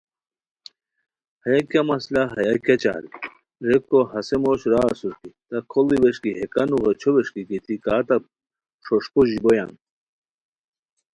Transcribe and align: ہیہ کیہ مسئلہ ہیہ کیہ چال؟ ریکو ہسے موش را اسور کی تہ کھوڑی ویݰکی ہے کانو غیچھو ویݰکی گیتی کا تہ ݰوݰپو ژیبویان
ہیہ 1.43 1.61
کیہ 1.69 1.85
مسئلہ 1.91 2.23
ہیہ 2.35 2.55
کیہ 2.65 2.81
چال؟ 2.83 3.03
ریکو 3.67 3.99
ہسے 4.11 4.35
موش 4.43 4.61
را 4.71 4.81
اسور 4.91 5.13
کی 5.21 5.29
تہ 5.47 5.57
کھوڑی 5.71 5.97
ویݰکی 6.01 6.31
ہے 6.37 6.45
کانو 6.53 6.75
غیچھو 6.83 7.09
ویݰکی 7.15 7.41
گیتی 7.49 7.75
کا 7.83 7.95
تہ 8.07 8.15
ݰوݰپو 8.85 9.21
ژیبویان 9.29 9.71